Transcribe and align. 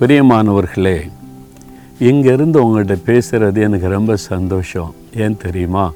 பிரியமானவர்களே 0.00 1.10
இங்கேருந்து 2.00 2.58
உங்கள்கிட்ட 2.62 2.94
பேசுகிறது 3.06 3.58
எனக்கு 3.58 3.88
ரொம்ப 3.88 4.16
சந்தோஷம். 4.16 4.94
ஏன் 5.16 5.36
தெரியுமா? 5.36 5.92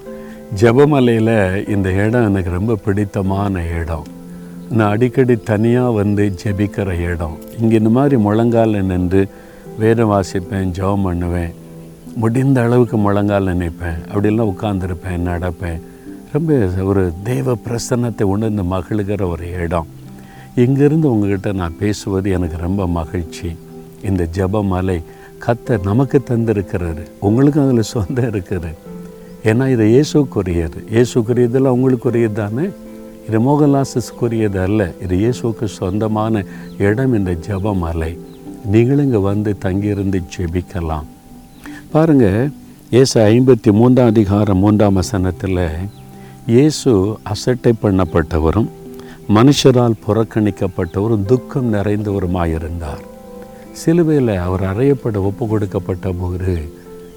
ஜெபமலையில் 0.61 1.69
இந்த 1.69 1.92
இடம் 1.92 2.25
எனக்கு 2.25 2.51
ரொம்ப 2.51 2.75
பிடித்தமான 2.75 3.62
இடம். 3.80 4.06
நான் 4.71 4.90
அடிக்கடி 4.90 5.37
தனியாக 5.37 5.90
வந்து 5.90 6.35
ஜெபிக்கிற 6.45 6.98
இடம். 6.98 7.38
இங்கே 7.61 7.77
இந்த 7.77 7.88
மாதிரி 7.88 8.22
முழங்கால 8.22 8.82
நின்று 8.82 9.29
வேதம் 9.78 10.08
வாசிப்பேன் 10.08 10.71
ஜெபம் 10.80 11.02
பண்ணுவேன். 11.02 11.54
முடிந்த 12.16 12.62
அளவுக்கு 12.62 12.96
முழங்கால் 12.96 13.44
நினைப்பேன் 13.44 13.98
அப்படிலாம் 14.14 14.54
உட்காந்துருப்பேன் 14.54 15.28
நடப்பேன். 15.32 15.80
ரொம்ப 16.32 16.68
ஒரு 16.82 17.12
தெய்வ 17.23 17.56
பிரசன்னத்தை 17.64 18.23
உணர்ந்து 18.23 18.62
மகிழ்கிற 18.62 19.28
ஒரு 19.28 19.52
இடம். 19.52 19.86
இங்கேருந்து 20.56 21.09
உங்கள்கிட்ட 21.14 21.52
நான் 21.52 21.78
பேசுவது 21.78 22.30
எனக்கு 22.30 22.56
ரொம்ப 22.56 22.88
மகிழ்ச்சி. 22.88 23.56
இந்த 24.10 24.23
ஜெபமலை 24.36 24.98
கத்தர் 25.45 25.88
நமக்கு 25.90 26.18
தந்திருக்கிறாரு. 26.30 27.04
உங்களுக்கும் 27.26 27.64
அதில் 27.64 27.90
சொந்தம் 27.95 28.28
இருக்கிறது. 28.32 28.72
ஏன்னா 29.50 29.64
இது 29.74 29.84
இயேசுக்குரியது. 29.95 30.78
இயேசுக்குரியதெல்லாம் 30.95 31.76
உங்களுக்குரியது 31.76 32.36
தானே 32.42 32.66
இது 33.26 33.38
மோகன்லாசஸ்க்குரியது 33.48 34.59
அல்ல. 34.66 34.80
இது 35.04 35.14
இயேசுக்கு 35.22 35.66
சொந்தமான 35.80 36.45
இடம் 36.86 37.14
இந்த 37.18 37.32
ஜெபமலை. 37.46 38.12
நீங்களும் 38.72 39.06
இங்கே 39.06 39.22
வந்து 39.30 39.50
தங்கியிருந்து 39.64 40.18
ஜெபிக்கலாம். 40.34 41.09
பாருங்க 41.95 42.26
இயேசு 42.95 43.16
ஐம்பத்தி 43.30 43.70
மூன்றாம் 43.80 44.10
அதிகாரம் 44.12 44.62
மூன்றாம் 44.64 44.98
வசனத்தில் 45.00 45.64
இயேசு 46.54 46.90
அசட்டை 47.32 47.73
பண்ணப்பட்டவரும் 47.82 48.70
மனுஷரால் 49.36 50.00
புறக்கணிக்கப்பட்டவரும் 50.06 51.26
துக்கம் 51.32 51.68
நிறைந்தவருமாயிருந்தார். 51.74 53.04
சிலுவையில் 53.80 54.33
அவர் 54.46 54.62
அறையப்பட 54.62 55.16
ஒப்பு 55.28 55.45
கொடுக்கப்பட்ட 55.46 56.12
போது 56.12 56.55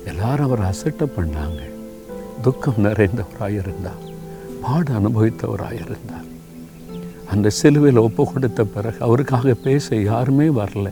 எல்லாரும் 0.05 0.45
அவர் 0.45 0.61
அசட்டை 0.61 1.07
பண்ணாங்க. 1.15 1.59
துக்கம் 2.41 2.79
நிறைந்தவராயிருந்தார் 2.83 4.03
பாடு 4.61 4.91
அனுபவித்தவராயிருந்தார் 4.99 6.25
அந்த 7.31 7.49
சிலுவையில் 7.49 8.01
ஒப்பு 8.01 8.31
கொடுத்த 8.31 8.63
பிறகு 8.63 8.99
அவருக்காக 8.99 9.53
பேச 9.53 9.95
யாருமே 9.95 10.47
வரல. 10.61 10.91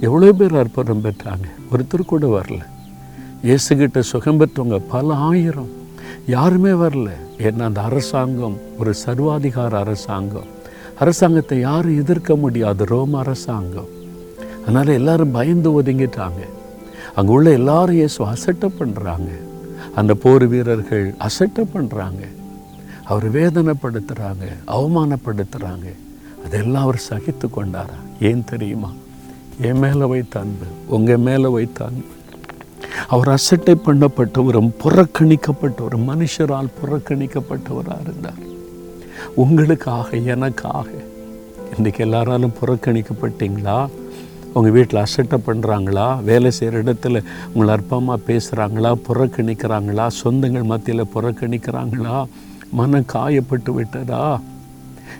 எவ்வளோ 0.00 0.32
பேர் 0.32 0.56
அற்புதம் 0.56 1.04
பெற்றாங்க. 1.04 1.48
ஒருத்தர் 1.72 2.10
கூட 2.12 2.26
வரல. 2.38 2.60
இயேசுகிட்ட 3.44 3.98
சுகம் 4.12 4.40
பெற்றவங்க 4.40 4.80
பல 4.88 5.14
ஆயிரம். 5.14 5.70
யாருமே 6.26 6.70
வரல. 6.70 7.10
ஏன்னா 7.38 7.62
அந்த 7.70 7.82
அரசாங்கம் 7.82 8.58
ஒரு 8.78 8.94
சர்வாதிகார 9.06 9.72
அரசாங்கம். 9.84 10.50
அரசாங்கத்தை 10.98 11.60
யாரும் 11.60 11.98
எதிர்க்க 11.98 12.36
முடியாது. 12.36 12.84
ரோம 12.84 13.18
அரசாங்கம். 13.18 13.94
அதனால் 14.66 14.96
எல்லாரும் 15.00 15.30
பயந்து 15.30 15.82
ஒதுங்கிட்டாங்க. 15.82 16.40
அங்கே 17.14 17.32
உள்ள 17.32 17.50
எல்லாரும் 17.50 17.94
இயேசு 17.94 18.26
அசட்டை 18.26 18.68
பண்ணுறாங்க 18.78 19.28
அந்த 19.94 20.14
போர் 20.14 20.46
வீரர்கள் 20.46 21.14
அசட்டை 21.18 21.64
பண்ணுறாங்க 21.74 22.22
அவர் 23.04 23.26
வேதனைப்படுத்துகிறாங்க 23.32 24.46
அவமானப்படுத்துகிறாங்க 24.66 25.88
அதெல்லாம் 26.44 26.82
அவர் 26.82 27.00
சகித்து 27.10 27.46
கொண்டாரா? 27.48 27.98
ஏன் 28.20 28.44
தெரியுமா? 28.44 28.90
என் 29.60 29.78
மேலே 29.78 30.04
வைத்த 30.04 30.40
அன்பு 30.40 30.66
உங்கள் 30.86 31.16
மேலே 31.16 31.46
வைத்த 31.46 31.84
அன்பு. 31.84 32.06
அவர் 33.08 33.28
அசட்டை 33.28 33.74
பண்ணப்பட்டவரும் 33.86 34.70
புறக்கணிக்கப்பட்டவரும் 34.84 36.08
மனுஷரால் 36.12 36.74
புறக்கணிக்கப்பட்டவராக 36.80 38.04
இருந்தார். 38.04 38.42
உங்களுக்காக 39.34 40.16
எனக்காக. 40.16 40.88
இன்றைக்கி 41.78 41.98
எல்லாராலும் 41.98 42.52
புறக்கணிக்கப்பட்டீங்களா? 42.60 43.88
உங்கள் 44.56 44.72
வீட்டில் 44.72 45.00
அசட்டை 45.00 45.38
பண்ணுறாங்களா 45.46 46.22
வேலை 46.22 46.50
செய்கிற 46.50 46.82
இடத்துல 46.82 47.22
உங்களை 47.54 47.74
அற்பமாக 47.74 48.18
பேசுகிறாங்களா 48.26 48.90
புறக்கணிக்கிறாங்களா? 49.08 50.06
சொந்தங்கள் 50.24 50.62
மத்தியில் 50.62 51.10
புறக்கணிக்கிறாங்களா? 51.14 52.24
மனம் 52.72 53.04
காயப்பட்டு 53.12 53.70
விட்டதா? 53.70 54.40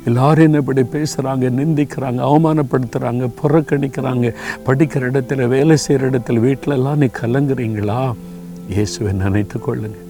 எல்லாரும் 0.04 0.44
என்ன 0.44 0.56
இப்படி 0.56 0.82
பேசுகிறாங்க 0.82 1.50
நிந்திக்கிறாங்க 1.60 2.20
அவமானப்படுத்துகிறாங்க 2.30 3.30
புறக்கணிக்கிறாங்க. 3.42 4.34
படிக்கிற 4.66 5.10
இடத்துல 5.10 5.48
வேலை 5.48 5.76
செய்கிற 5.76 6.10
இடத்துல 6.10 6.42
வீட்டிலலாம் 6.46 6.96
நீ 6.96 7.08
கலங்குறீங்களா? 7.22 8.12
இயேசுவை 8.68 9.12
நினைத்து 9.12 9.60
கொள்ளுங்க. 9.66 10.00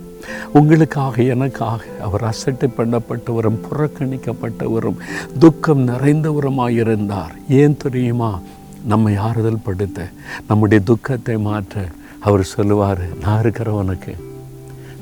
உங்களுக்காக 0.52 1.22
எனக்காக 1.22 1.84
அவர் 2.02 2.24
அசட்டை 2.24 2.68
பண்ணப்பட்டவரும் 2.76 3.62
புறக்கணிக்கப்பட்டவரும் 3.70 5.00
துக்கம் 5.38 5.88
நிறைந்தவருமாயிருந்தார். 5.88 7.34
ஏன் 7.48 7.76
தெரியுமா? 7.76 8.40
நம்மை 8.86 9.16
ஆறுதல் 9.16 9.64
படுத்த 9.64 10.08
நம்முடைய 10.48 10.84
துக்கத்தை 10.84 11.36
மாற்ற 11.38 11.88
அவர் 12.20 12.42
சொல்லுவார் 12.42 13.02
நான் 13.20 13.42
இருக்கிறவனுக்கு 13.42 14.12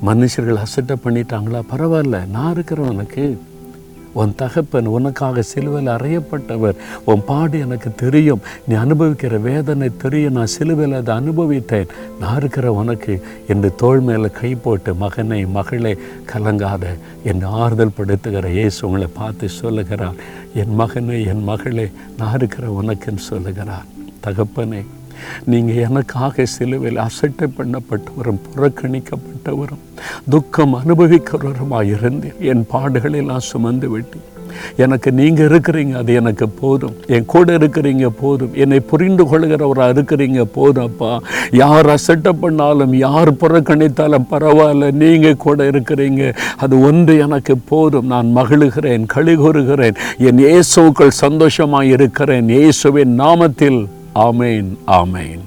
மனுஷர்கள் 0.04 0.62
அசட்டை 0.62 0.96
பண்ணிட்டாங்களா? 1.04 1.62
பரவாயில்ல 1.70 2.26
நான் 2.26 2.54
இருக்கிறவனுக்கு 2.54 3.24
உன் 4.14 4.34
தகப்பன் 4.34 4.92
உனக்காக 4.96 5.42
சிலுவையில் 5.42 5.94
அறையப்பட்டவர். 5.94 6.76
உன் 7.04 7.22
பாடு 7.26 7.58
எனக்கு 7.58 7.90
தெரியும். 7.94 8.40
நீ 8.68 8.74
அனுபவிக்கிற 8.74 9.40
வேதனை 9.40 9.88
தெரியும். 9.96 10.32
நான் 10.32 10.54
சிலுவையில் 10.56 10.96
அதை 10.96 11.16
அனுபவித்தேன். 11.16 11.92
நான் 12.20 12.36
இருக்கிற 12.36 12.72
உனக்கு 12.72 13.14
என்று 13.48 13.74
தோள் 13.74 14.00
மேலே 14.00 14.30
கை 14.40 14.54
போட்டு 14.54 14.94
மகனை 14.94 15.46
மகளே 15.46 15.96
கலங்காத. 16.32 16.84
என் 17.24 17.42
ஆறுதல் 17.42 17.96
படுத்துகிற 17.98 18.48
இயேசு 18.50 18.86
உங்களை 18.86 19.08
பார்த்து 19.18 19.48
சொல்லுகிறார். 19.48 20.18
என் 20.54 20.74
மகனே 20.78 21.26
என் 21.26 21.44
மகளே 21.44 21.90
நான் 22.18 22.34
இருக்கிற 22.34 22.80
உனக்குன்னு 22.82 23.24
சொல்லுகிறார். 23.30 23.86
தகப்பனே 24.26 24.84
நீங்கள் 25.44 25.80
எனக்காக 25.88 26.46
சிலுவையில் 26.56 27.02
அசட்டை 27.06 27.48
பண்ணப்பட்டவரும் 27.58 28.42
புறக்கணிக்கப்பட்டவரும் 28.52 29.82
துக்கம் 30.34 30.76
அனுபவிக்கிறவருமாக 30.82 31.90
இருந்து 31.98 32.30
என் 32.52 32.64
பாடுகளெல்லாம் 32.74 33.48
சுமந்து 33.50 33.88
விட்டு 33.88 34.20
எனக்கு 34.76 35.08
நீங்கள் 35.12 35.46
இருக்கிறீங்க 35.48 35.92
அது 36.00 36.12
எனக்கு 36.14 36.46
போதும். 36.48 36.94
என் 37.14 37.24
கூட 37.24 37.52
இருக்கிறீங்க 37.58 38.06
போதும். 38.20 38.52
என்னை 38.54 38.78
புரிந்து 38.90 39.24
கொள்கிறவராக 39.30 39.94
இருக்கிறீங்க 39.94 40.42
போதும் 40.56 40.86
அப்பா. 40.88 41.10
யார் 41.62 41.88
அசட்டை 41.94 42.32
பண்ணாலும் 42.42 42.94
யார் 43.06 43.30
புறக்கணித்தாலும் 43.42 44.28
பரவாயில்ல 44.32 44.92
நீங்கள் 45.02 45.42
கூட 45.46 45.64
இருக்கிறீங்க. 45.70 46.22
அது 46.56 46.74
ஒன்று 46.80 47.16
எனக்கு 47.26 47.56
போதும். 47.72 48.06
நான் 48.06 48.30
மகிழுகிறேன் 48.38 49.10
கழிகூறுகிறேன் 49.14 49.98
என் 50.28 50.42
இயேசுக்கள் 50.46 51.20
சந்தோஷமாக 51.24 51.92
இருக்கிறேன். 51.96 52.48
இயேசுவின் 52.48 53.14
நாமத்தில் 53.24 53.80
ஆமேன் 54.14 54.76
ஆமேன். 54.86 55.42